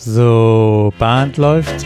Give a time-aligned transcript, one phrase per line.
[0.00, 1.84] So, Band läuft.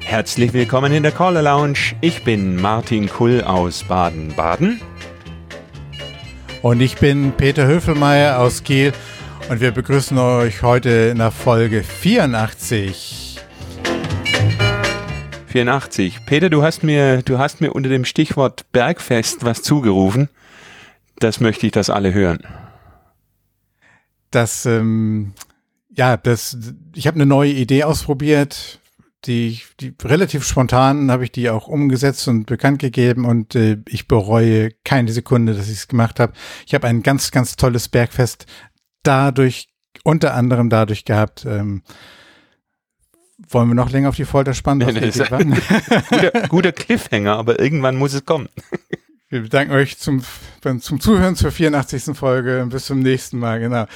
[0.00, 1.94] Herzlich willkommen in der Caller Lounge.
[2.00, 4.80] Ich bin Martin Kull aus Baden-Baden.
[6.62, 8.92] Und ich bin Peter Höfelmeier aus Kiel
[9.48, 13.21] und wir begrüßen euch heute in der Folge 84.
[15.52, 16.24] 84.
[16.24, 20.30] Peter, du hast mir, du hast mir unter dem Stichwort Bergfest was zugerufen.
[21.18, 22.40] Das möchte ich, dass alle hören.
[24.30, 25.34] Das, ähm,
[25.94, 26.56] ja, das,
[26.94, 28.80] ich habe eine neue Idee ausprobiert,
[29.26, 34.08] die, die relativ spontan habe ich die auch umgesetzt und bekannt gegeben und äh, ich
[34.08, 36.32] bereue keine Sekunde, dass ich es gemacht habe.
[36.66, 38.46] Ich habe ein ganz, ganz tolles Bergfest
[39.02, 39.68] dadurch,
[40.02, 41.44] unter anderem dadurch gehabt.
[41.44, 41.82] Ähm,
[43.48, 44.86] wollen wir noch länger auf die Folter spannen?
[44.94, 45.10] Nee, nee,
[46.10, 48.48] guter, guter Cliffhanger, aber irgendwann muss es kommen.
[49.28, 50.22] Wir bedanken euch zum,
[50.80, 52.14] zum Zuhören zur 84.
[52.14, 52.66] Folge.
[52.68, 53.86] Bis zum nächsten Mal, genau.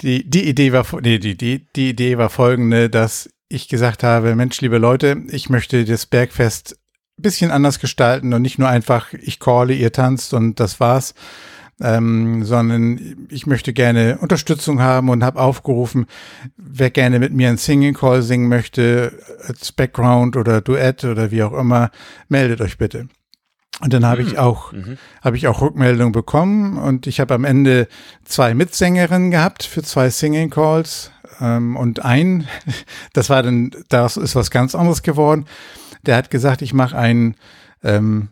[0.00, 4.34] Die, die Idee war, nee, die, die, die Idee war folgende, dass ich gesagt habe,
[4.34, 6.78] Mensch, liebe Leute, ich möchte das Bergfest
[7.18, 11.14] bisschen anders gestalten und nicht nur einfach, ich calle, ihr tanzt und das war's,
[11.80, 16.06] ähm, sondern ich möchte gerne Unterstützung haben und habe aufgerufen,
[16.56, 19.12] wer gerne mit mir ein Singing Call singen möchte,
[19.46, 21.90] als Background oder Duett oder wie auch immer,
[22.28, 23.08] meldet euch bitte.
[23.80, 24.98] Und dann habe ich auch mhm.
[25.22, 27.86] habe ich auch Rückmeldungen bekommen und ich habe am Ende
[28.24, 32.48] zwei Mitsängerinnen gehabt für zwei Singing Calls ähm, und ein,
[33.12, 35.46] das war dann, das ist was ganz anderes geworden.
[36.06, 37.36] Der hat gesagt, ich mache einen,
[37.84, 38.28] ähm,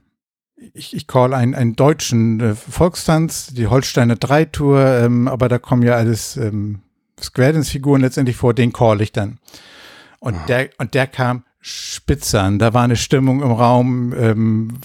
[0.72, 5.82] ich, ich call einen, einen deutschen äh, Volkstanz, die Holsteiner Dreitour, ähm, aber da kommen
[5.82, 6.80] ja alles ähm,
[7.20, 9.38] Square Dance Figuren letztendlich vor, den call ich dann.
[10.18, 10.44] Und ah.
[10.48, 12.58] der und der kam spitze an.
[12.58, 14.78] Da war eine Stimmung im Raum ähm,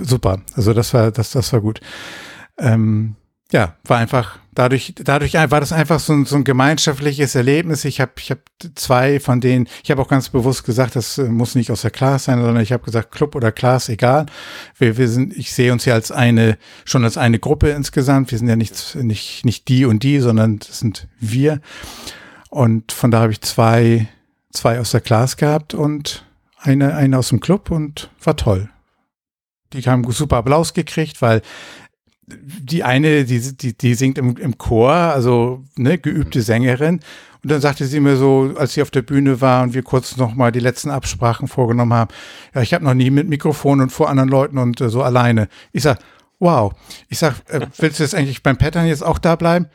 [0.00, 0.40] super.
[0.54, 1.80] Also das war das das war gut.
[2.58, 3.16] Ähm,
[3.52, 7.84] ja, war einfach dadurch, dadurch war das einfach so ein, so ein gemeinschaftliches Erlebnis.
[7.84, 8.40] Ich habe ich hab
[8.74, 11.92] zwei von denen, ich habe auch ganz bewusst gesagt, das äh, muss nicht aus der
[11.92, 14.26] Class sein, sondern ich habe gesagt, Club oder Class, egal.
[14.76, 18.32] Wir, wir sind, ich sehe uns ja als eine, schon als eine Gruppe insgesamt.
[18.32, 21.60] Wir sind ja nicht, nicht, nicht die und die, sondern das sind wir.
[22.50, 24.08] Und von da habe ich zwei,
[24.52, 26.26] zwei aus der Class gehabt und
[26.58, 28.68] eine, eine aus dem Club und war toll.
[29.72, 31.42] Die haben super Applaus gekriegt, weil
[32.28, 37.00] die eine, die, die, die singt im, im Chor, also ne, geübte Sängerin.
[37.42, 40.16] Und dann sagte sie mir so, als sie auf der Bühne war und wir kurz
[40.16, 42.10] noch mal die letzten Absprachen vorgenommen haben,
[42.54, 45.48] ja, ich habe noch nie mit Mikrofon und vor anderen Leuten und äh, so alleine.
[45.72, 45.98] Ich sag,
[46.40, 46.72] wow.
[47.08, 49.66] Ich sag, äh, willst du jetzt eigentlich beim Pattern jetzt auch da bleiben?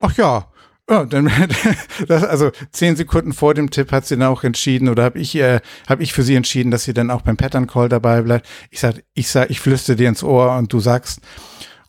[0.00, 0.48] Ach ja.
[0.90, 1.30] Ja, dann,
[2.08, 5.36] das, also zehn Sekunden vor dem Tipp hat sie dann auch entschieden oder habe ich
[5.36, 8.48] äh, habe ich für sie entschieden, dass sie dann auch beim Pattern Call dabei bleibt.
[8.70, 11.20] Ich sag, ich sag, ich flüstere dir ins Ohr und du sagst,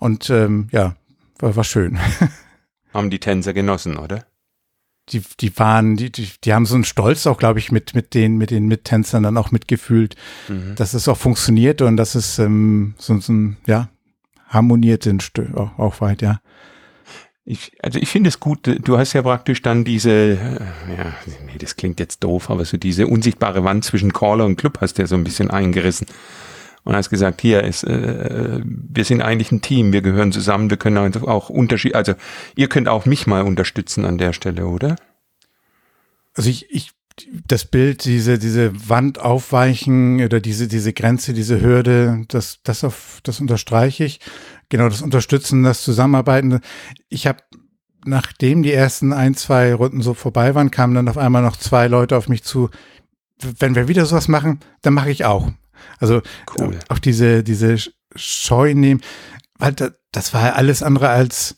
[0.03, 0.97] und ähm, ja,
[1.40, 1.97] war, war schön.
[2.94, 4.25] Haben die Tänzer genossen, oder?
[5.09, 8.14] Die, die waren, die, die, die haben so einen Stolz auch, glaube ich, mit, mit
[8.14, 10.16] den, mit den Mittänzern dann auch mitgefühlt,
[10.50, 10.75] mhm.
[10.75, 13.90] dass es auch funktioniert und dass es ähm, so, so ein, ja,
[14.50, 15.09] harmoniert
[15.56, 16.41] auch, auch weit, ja.
[17.46, 21.14] Ich, also ich finde es gut, du hast ja praktisch dann diese, äh, ja,
[21.46, 24.97] nee, das klingt jetzt doof, aber so diese unsichtbare Wand zwischen Caller und Club hast
[24.97, 26.08] du ja so ein bisschen eingerissen
[26.83, 30.77] und hast gesagt, hier ist, äh, wir sind eigentlich ein Team, wir gehören zusammen, wir
[30.77, 32.13] können auch Unterschied, also
[32.55, 34.95] ihr könnt auch mich mal unterstützen an der Stelle, oder?
[36.35, 36.91] Also ich, ich
[37.47, 43.19] das Bild, diese, diese Wand aufweichen oder diese, diese Grenze, diese Hürde, das, das auf,
[43.23, 44.19] das unterstreiche ich.
[44.69, 46.61] Genau, das Unterstützen, das Zusammenarbeiten.
[47.09, 47.39] Ich habe,
[48.05, 51.88] nachdem die ersten ein, zwei Runden so vorbei waren, kamen dann auf einmal noch zwei
[51.88, 52.69] Leute auf mich zu.
[53.59, 55.51] Wenn wir wieder sowas machen, dann mache ich auch.
[55.99, 56.21] Also
[56.59, 56.79] cool.
[56.89, 57.77] auch diese, diese
[58.16, 59.01] Scheu nehmen,
[59.57, 59.73] weil
[60.11, 61.55] das, war alles andere als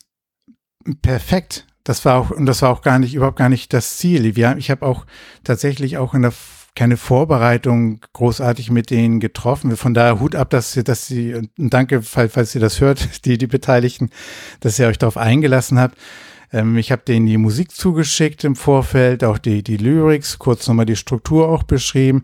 [1.02, 1.66] perfekt.
[1.84, 4.36] Das war auch, und das war auch gar nicht, überhaupt gar nicht das Ziel.
[4.36, 5.06] Wir, ich habe auch
[5.44, 6.32] tatsächlich auch in der
[6.76, 9.76] keine Vorbereitung großartig mit denen getroffen.
[9.76, 13.38] Von daher Hut ab, dass, dass Sie, und danke, falls, falls ihr das hört, die,
[13.38, 14.10] die Beteiligten,
[14.60, 15.96] dass ihr euch darauf eingelassen habt.
[16.52, 20.86] Ähm, ich habe denen die Musik zugeschickt im Vorfeld, auch die, die Lyrics, kurz nochmal
[20.86, 22.22] die Struktur auch beschrieben.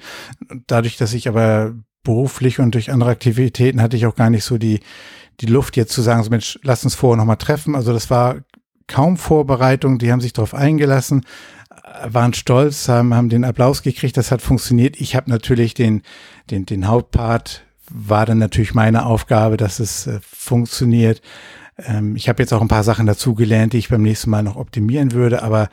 [0.67, 4.59] Dadurch, dass ich aber beruflich und durch andere Aktivitäten hatte ich auch gar nicht so
[4.59, 4.81] die,
[5.41, 7.75] die Luft jetzt zu sagen, so Mensch, lass uns vorher nochmal treffen.
[7.75, 8.37] Also das war
[8.87, 11.25] kaum Vorbereitung, die haben sich darauf eingelassen,
[12.05, 15.01] waren stolz, haben, haben den Applaus gekriegt, das hat funktioniert.
[15.01, 16.03] Ich habe natürlich den,
[16.51, 21.21] den, den Hauptpart, war dann natürlich meine Aufgabe, dass es äh, funktioniert.
[21.79, 24.57] Ähm, ich habe jetzt auch ein paar Sachen dazugelernt, die ich beim nächsten Mal noch
[24.57, 25.69] optimieren würde, aber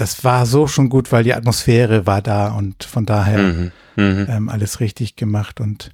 [0.00, 4.26] das war so schon gut, weil die Atmosphäre war da und von daher mhm, mhm.
[4.28, 5.90] ähm, alles richtig gemacht und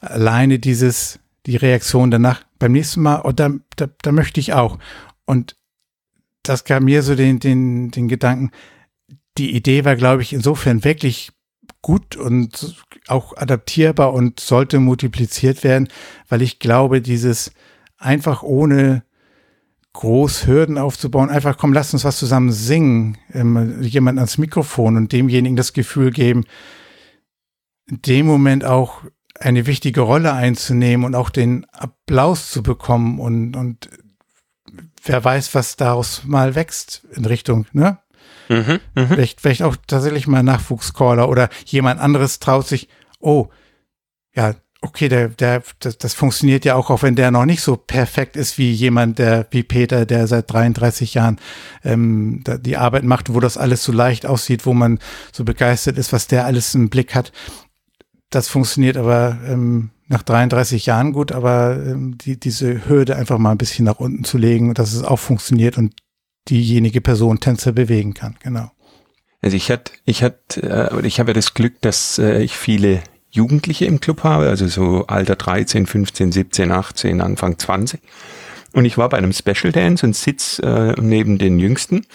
[0.00, 4.78] alleine dieses die Reaktion danach, beim nächsten Mal, oh, da, da, da möchte ich auch.
[5.24, 5.56] Und
[6.42, 8.50] das gab mir so den, den, den Gedanken,
[9.38, 11.32] die Idee war, glaube ich, insofern wirklich
[11.82, 12.76] gut und
[13.08, 15.88] auch adaptierbar und sollte multipliziert werden,
[16.28, 17.52] weil ich glaube, dieses
[17.96, 19.02] einfach ohne
[19.92, 25.12] groß Hürden aufzubauen, einfach komm, lass uns was zusammen singen, ähm, jemand ans Mikrofon und
[25.12, 26.44] demjenigen das Gefühl geben,
[27.86, 29.02] in dem Moment auch
[29.38, 33.88] eine wichtige Rolle einzunehmen und auch den Applaus zu bekommen und, und
[35.04, 37.98] wer weiß, was daraus mal wächst in Richtung, ne?
[38.48, 39.06] Mhm, mh.
[39.06, 42.88] vielleicht, vielleicht auch tatsächlich mal Nachwuchscaller oder jemand anderes traut sich,
[43.20, 43.48] oh,
[44.34, 47.76] ja, okay, der, der, das, das funktioniert ja auch, auch wenn der noch nicht so
[47.76, 51.38] perfekt ist wie jemand, der, wie Peter, der seit 33 Jahren
[51.84, 54.98] ähm, die Arbeit macht, wo das alles so leicht aussieht, wo man
[55.32, 57.32] so begeistert ist, was der alles im Blick hat.
[58.30, 63.52] Das funktioniert aber ähm, nach 33 Jahren gut, aber ähm, die, diese Hürde einfach mal
[63.52, 65.94] ein bisschen nach unten zu legen, dass es auch funktioniert und
[66.48, 68.70] diejenige Person Tänzer bewegen kann, genau.
[69.42, 73.02] Also ich hatte, ich hatte, äh, ich habe ja das Glück, dass äh, ich viele
[73.30, 78.00] Jugendliche im Club habe, also so Alter 13, 15, 17, 18, Anfang 20.
[78.72, 82.06] Und ich war bei einem Special Dance und sitz äh, neben den Jüngsten.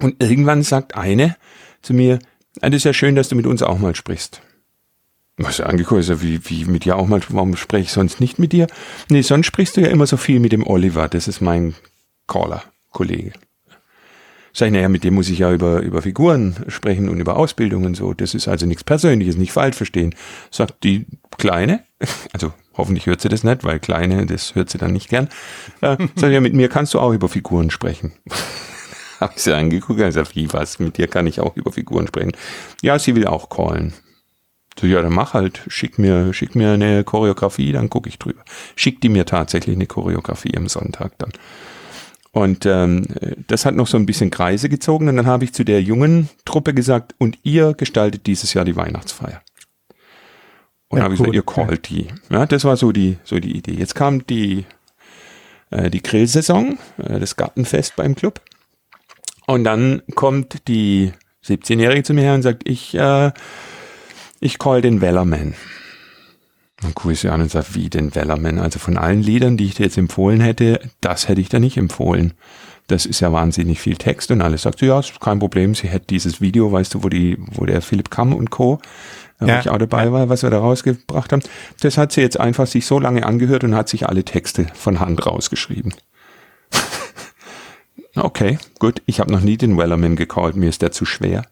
[0.00, 1.36] Und irgendwann sagt eine
[1.82, 2.18] zu mir,
[2.60, 4.40] ah, das ist ja schön, dass du mit uns auch mal sprichst.
[5.36, 8.52] Was angeguckt ist, wie, wie mit dir auch mal, warum spreche ich sonst nicht mit
[8.52, 8.66] dir?
[9.08, 11.74] Nee, sonst sprichst du ja immer so viel mit dem Oliver, das ist mein
[12.26, 13.32] Caller, Kollege.
[14.58, 17.84] Sag ich, naja, mit dem muss ich ja über, über Figuren sprechen und über Ausbildung
[17.84, 18.12] und so.
[18.12, 20.16] Das ist also nichts Persönliches, nicht falsch verstehen.
[20.50, 21.06] Sagt die
[21.36, 21.84] Kleine,
[22.32, 25.28] also hoffentlich hört sie das nicht, weil Kleine, das hört sie dann nicht gern.
[25.80, 28.14] Äh, sag ja, mit mir kannst du auch über Figuren sprechen.
[29.20, 32.32] Hab ich sie angeguckt, also wie was, mit dir kann ich auch über Figuren sprechen.
[32.82, 33.92] Ja, sie will auch callen.
[34.76, 38.42] So, ja, dann mach halt, schick mir, schick mir eine Choreografie, dann gucke ich drüber.
[38.74, 41.30] Schick die mir tatsächlich eine Choreografie am Sonntag dann.
[42.38, 43.04] Und ähm,
[43.48, 46.28] das hat noch so ein bisschen Kreise gezogen und dann habe ich zu der jungen
[46.44, 49.42] Truppe gesagt, und ihr gestaltet dieses Jahr die Weihnachtsfeier.
[50.86, 51.26] Und ja, habe cool.
[51.26, 52.06] ich gesagt, ihr callt die.
[52.30, 53.72] Ja, das war so die, so die Idee.
[53.72, 54.66] Jetzt kam die,
[55.70, 58.40] äh, die Grillsaison, äh, das Gartenfest beim Club.
[59.48, 61.10] Und dann kommt die
[61.44, 63.32] 17-Jährige zu mir her und sagt, ich, äh,
[64.38, 65.54] ich call den Wellerman.
[66.80, 68.58] Dann gucke ich sie an und sage, wie den Wellerman?
[68.58, 71.76] Also von allen Liedern, die ich dir jetzt empfohlen hätte, das hätte ich da nicht
[71.76, 72.34] empfohlen.
[72.86, 75.74] Das ist ja wahnsinnig viel Text und alles sagt sie, ja, ist kein Problem.
[75.74, 78.80] Sie hätte dieses Video, weißt du, wo die, wo der Philipp Kamm und Co.
[79.40, 81.42] Äh, ja, wo ich auch dabei war, was wir da rausgebracht haben.
[81.80, 85.00] Das hat sie jetzt einfach sich so lange angehört und hat sich alle Texte von
[85.00, 85.94] Hand rausgeschrieben.
[88.14, 89.02] okay, gut.
[89.04, 91.42] Ich habe noch nie den Wellerman gecallt, mir ist der zu schwer.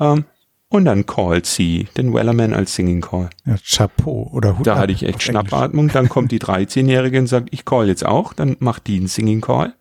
[0.00, 0.24] Ähm,
[0.68, 3.30] und dann callt sie den Wellerman als Singing Call.
[3.46, 5.88] Ja, Chapeau oder Hut Da hatte ich echt Schnappatmung.
[5.88, 8.32] Dann kommt die 13-Jährige und sagt, ich call jetzt auch.
[8.32, 9.74] Dann macht die einen Singing Call.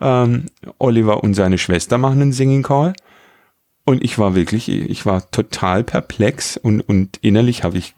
[0.00, 0.46] Ähm,
[0.78, 2.94] Oliver und seine Schwester machen einen Singing Call.
[3.84, 7.94] Und ich war wirklich, ich war total perplex und, und innerlich habe ich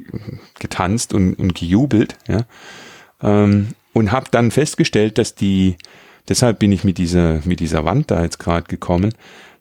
[0.59, 2.19] getanzt und, und gejubelt.
[2.29, 2.45] Ja.
[3.23, 5.77] Ähm, und habe dann festgestellt, dass die,
[6.29, 9.15] deshalb bin ich mit dieser, mit dieser Wand da jetzt gerade gekommen,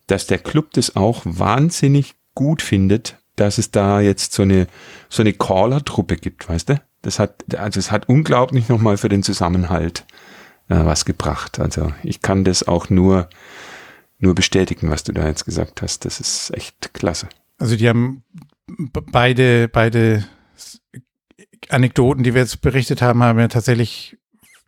[0.08, 4.68] dass der Club das auch wahnsinnig gut findet, dass es da jetzt so eine,
[5.10, 6.82] so eine Caller-Truppe gibt, weißt du?
[7.02, 10.06] Das hat, also es hat unglaublich nochmal für den Zusammenhalt
[10.70, 11.60] äh, was gebracht.
[11.60, 13.28] Also ich kann das auch nur,
[14.20, 16.06] nur bestätigen, was du da jetzt gesagt hast.
[16.06, 17.28] Das ist echt klasse.
[17.58, 18.24] Also die haben
[18.68, 20.24] beide, beide
[21.70, 24.16] Anekdoten, die wir jetzt berichtet haben, haben ja tatsächlich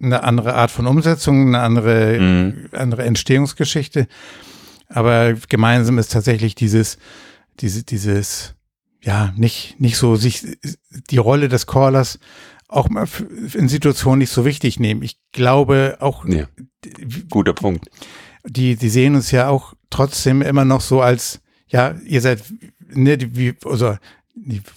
[0.02, 2.70] eine andere Art von Umsetzung, eine andere, mhm.
[2.72, 4.08] andere Entstehungsgeschichte.
[4.88, 6.98] Aber gemeinsam ist tatsächlich dieses,
[7.60, 8.56] diese, dieses,
[9.02, 10.58] ja, nicht, nicht so sich
[11.10, 12.20] die Rolle des Callers
[12.68, 13.08] auch mal
[13.54, 15.02] in Situationen nicht so wichtig nehmen.
[15.02, 16.26] Ich glaube auch.
[16.26, 16.46] Ja,
[17.30, 17.90] guter Punkt.
[18.46, 22.44] Die, die sehen uns ja auch trotzdem immer noch so als, ja, ihr seid,
[22.94, 23.98] ne, wie, also,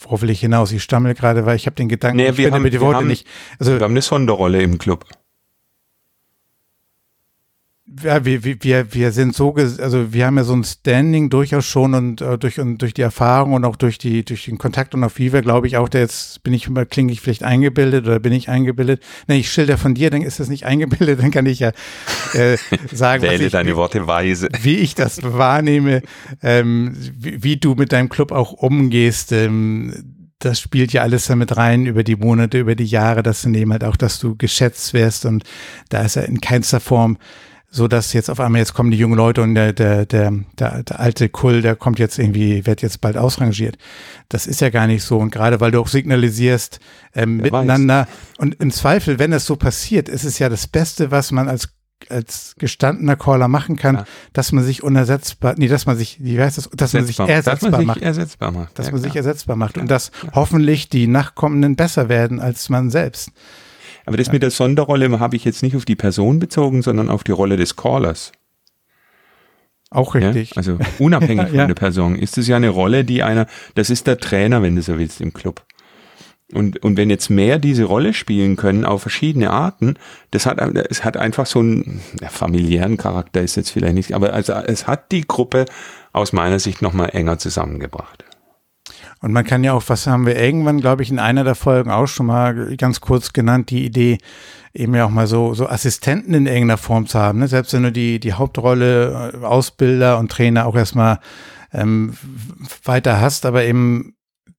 [0.01, 0.73] worauf will ich hinaus?
[0.73, 3.07] Ich stammel gerade, weil ich habe den Gedanken, nee, wir haben, mit die Worte haben,
[3.07, 3.27] nicht.
[3.59, 5.07] Also, wir haben eine Sonderrolle im Club
[8.03, 11.95] ja, wir, wir, wir sind so, also wir haben ja so ein Standing durchaus schon
[11.95, 15.05] und äh, durch und durch die Erfahrung und auch durch die durch den Kontakt und
[15.05, 18.33] auf Viva glaube ich auch, der jetzt bin ich klinge ich vielleicht eingebildet oder bin
[18.33, 19.03] ich eingebildet.
[19.27, 21.73] Ne, ich schilder von dir, dann ist das nicht eingebildet, dann kann ich ja
[22.35, 22.57] äh,
[22.93, 24.49] sagen, Wähle ich, deine Worte weise.
[24.61, 26.03] Wie ich das wahrnehme,
[26.43, 29.33] ähm, wie, wie du mit deinem Club auch umgehst.
[29.33, 33.55] Ähm, das spielt ja alles damit rein über die Monate, über die Jahre, das sind
[33.55, 35.45] eben halt auch, dass du geschätzt wirst und
[35.89, 37.17] da ist ja in keinster Form
[37.75, 40.83] so dass jetzt auf einmal jetzt kommen die jungen Leute und der, der, der, der,
[40.83, 43.79] der alte Kull, der kommt jetzt irgendwie, wird jetzt bald ausrangiert.
[44.29, 45.19] Das ist ja gar nicht so.
[45.19, 46.81] Und gerade weil du auch signalisierst
[47.15, 48.39] ähm, miteinander weiß.
[48.39, 51.71] und im Zweifel, wenn das so passiert, ist es ja das Beste, was man als
[52.11, 54.05] als gestandener Caller machen kann, ja.
[54.33, 57.55] dass man sich unersetzbar, nee, dass man sich, wie heißt das, dass man sich ersetzbar
[57.55, 58.03] dass man sich macht.
[58.03, 58.77] Ersetzbar macht.
[58.77, 59.11] Dass ja, man klar.
[59.13, 63.31] sich ersetzbar macht ja, und dass hoffentlich die Nachkommenden besser werden als man selbst.
[64.05, 67.25] Aber das mit der Sonderrolle habe ich jetzt nicht auf die Person bezogen, sondern auf
[67.25, 68.33] die Rolle des Callers.
[69.91, 70.51] Auch richtig.
[70.51, 74.07] Ja, also unabhängig von der Person ist es ja eine Rolle, die einer, das ist
[74.07, 75.65] der Trainer, wenn du so willst, im Club.
[76.53, 79.95] Und, und wenn jetzt mehr diese Rolle spielen können auf verschiedene Arten,
[80.33, 84.35] das hat, es hat einfach so einen ja, familiären Charakter ist jetzt vielleicht nicht, aber
[84.35, 85.65] also es hat die Gruppe
[86.13, 88.25] aus meiner Sicht nochmal enger zusammengebracht.
[89.23, 91.91] Und man kann ja auch, was haben wir irgendwann, glaube ich, in einer der Folgen
[91.91, 94.19] auch schon mal ganz kurz genannt, die Idee,
[94.75, 97.39] eben ja auch mal so, so Assistenten in irgendeiner Form zu haben.
[97.39, 97.49] Ne?
[97.49, 101.21] Selbst wenn du die, die Hauptrolle, äh, Ausbilder und Trainer auch erstmal
[101.73, 102.15] ähm,
[102.85, 104.15] weiter hast, aber eben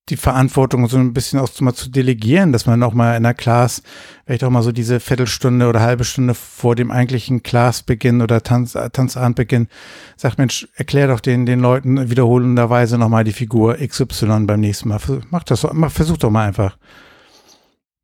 [0.10, 3.34] die Verantwortung so ein bisschen auch mal zu delegieren, dass man auch mal in der
[3.34, 3.84] Class
[4.26, 8.74] vielleicht auch mal so diese Viertelstunde oder halbe Stunde vor dem eigentlichen Classbeginn oder Tanz,
[8.74, 9.70] Tanzabendbeginn
[10.18, 15.00] sagt, Mensch, erklär doch den, den Leuten wiederholenderweise nochmal die Figur XY beim nächsten Mal.
[15.30, 16.78] Mach das, mach, versuch doch mal einfach.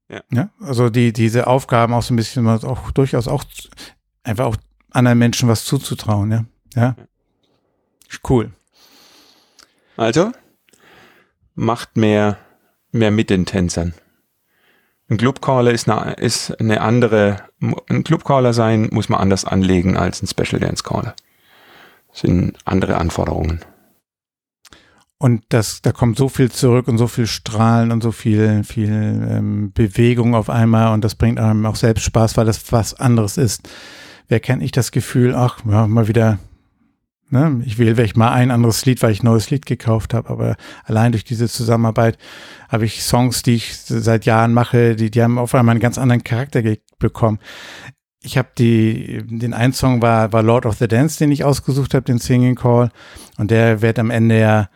[0.08, 0.22] Ja.
[0.32, 0.50] ja.
[0.62, 3.44] Also die, diese Aufgaben auch so ein bisschen auch durchaus auch
[4.24, 4.58] einfach auch
[4.92, 6.46] anderen Menschen was zuzutrauen, ja.
[6.76, 6.96] Ja.
[8.28, 8.52] Cool.
[9.98, 10.32] Also,
[11.60, 12.38] macht mehr,
[12.92, 13.94] mehr mit den Tänzern.
[15.10, 17.38] Ein Clubcaller ist eine, ist eine andere,
[17.90, 21.16] ein Clubcaller sein muss man anders anlegen als ein Special Dance Caller.
[22.10, 23.60] Das sind andere Anforderungen.
[25.18, 29.28] Und das, da kommt so viel zurück und so viel Strahlen und so viel, viel
[29.30, 33.38] ähm, Bewegung auf einmal und das bringt einem auch selbst Spaß, weil das was anderes
[33.38, 33.68] ist.
[34.30, 36.40] Wer kennt nicht das Gefühl, ach, ja, mal wieder
[37.32, 37.62] Ne?
[37.66, 40.56] Ich wähle vielleicht mal ein anderes Lied, weil ich ein neues Lied gekauft habe, aber
[40.84, 42.18] allein durch diese Zusammenarbeit
[42.70, 45.98] habe ich Songs, die ich seit Jahren mache, die, die haben auf einmal einen ganz
[45.98, 46.64] anderen Charakter
[46.98, 47.40] bekommen.
[48.22, 51.94] Ich habe die, den einen Song war, war Lord of the Dance, den ich ausgesucht
[51.94, 52.92] habe, den Singing Call,
[53.38, 54.70] und der wird am Ende ja,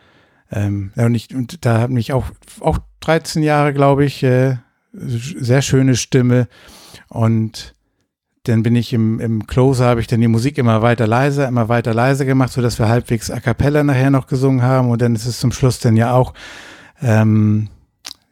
[0.50, 2.26] ähm, und, ich, und da hat mich auch,
[2.60, 4.56] auch 13 Jahre, glaube ich, äh,
[4.92, 6.48] sehr schöne Stimme
[7.08, 7.74] und
[8.44, 11.68] dann bin ich im, im Closer, habe ich dann die Musik immer weiter leiser, immer
[11.70, 14.90] weiter leiser gemacht, so dass wir halbwegs a cappella nachher noch gesungen haben.
[14.90, 16.34] Und dann ist es zum Schluss dann ja auch
[17.00, 17.68] ähm,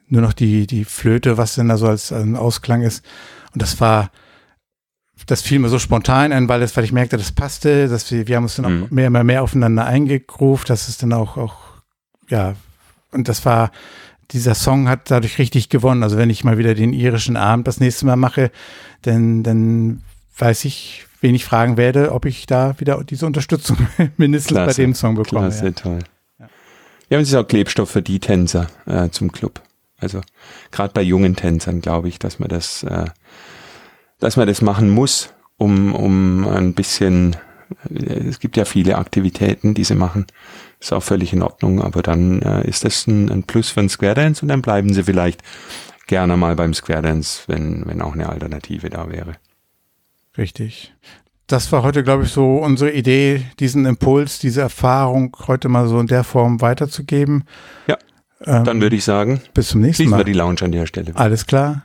[0.09, 3.03] nur noch die, die Flöte, was denn da so als ein Ausklang ist.
[3.55, 4.11] Und das war,
[5.27, 8.29] das fiel mir so spontan ein, weil, das, weil ich merkte, das passte, dass wir,
[8.29, 8.85] wir haben uns dann mhm.
[8.85, 11.57] auch mehr, immer mehr aufeinander eingegruft, dass es dann auch, auch,
[12.29, 12.55] ja,
[13.13, 13.71] und das war,
[14.33, 16.03] dieser Song hat dadurch richtig gewonnen.
[16.03, 18.51] Also wenn ich mal wieder den irischen Abend das nächste Mal mache,
[19.03, 20.03] dann, dann
[20.39, 23.77] weiß ich, wen ich fragen werde, ob ich da wieder diese Unterstützung
[24.17, 25.49] mindestens Klasse, bei dem Song bekomme.
[25.49, 25.71] Klasse, ja.
[25.73, 25.99] toll.
[26.39, 26.49] Ja.
[27.11, 29.61] ja, und es ist auch Klebstoff für die Tänzer äh, zum Club.
[29.99, 30.21] Also
[30.73, 33.05] gerade bei jungen Tänzern glaube ich, dass man das, äh,
[34.19, 37.37] dass man das machen muss, um, um ein bisschen,
[37.89, 40.27] äh, es gibt ja viele Aktivitäten, die sie machen.
[40.83, 43.89] Ist auch völlig in Ordnung, aber dann äh, ist das ein, ein Plus für den
[43.89, 45.41] Square Dance und dann bleiben sie vielleicht
[46.09, 49.35] gerne mal beim Square Dance, wenn, wenn auch eine Alternative da wäre.
[50.37, 50.93] Richtig.
[51.47, 56.01] Das war heute, glaube ich, so unsere Idee, diesen Impuls, diese Erfahrung heute mal so
[56.01, 57.45] in der Form weiterzugeben.
[57.87, 57.97] Ja.
[58.45, 60.17] Ähm, dann würde ich sagen, bis zum nächsten Mal.
[60.17, 61.15] wir die Lounge an der Stelle.
[61.15, 61.85] Alles klar.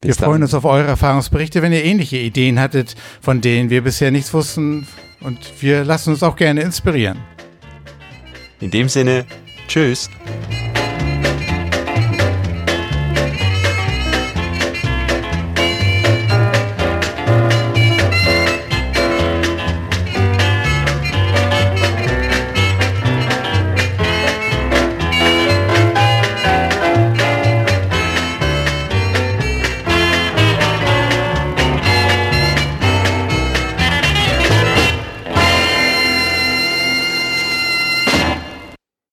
[0.00, 0.30] Bis wir dann.
[0.30, 4.32] freuen uns auf eure Erfahrungsberichte, wenn ihr ähnliche Ideen hattet, von denen wir bisher nichts
[4.32, 4.86] wussten.
[5.18, 7.18] Und wir lassen uns auch gerne inspirieren.
[8.62, 9.26] In dem Sinne,
[9.66, 10.08] tschüss.